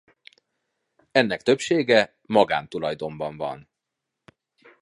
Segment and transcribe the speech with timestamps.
[1.11, 3.69] Ennek többsége magántulajdonban van.